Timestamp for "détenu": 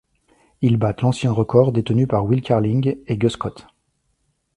1.71-2.07